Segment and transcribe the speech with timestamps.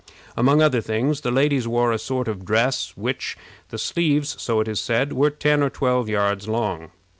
[0.35, 3.37] Among other things, the ladies wore a sort of dress of which
[3.69, 6.89] the sleeves, so it is said, were ten or twelve yards long.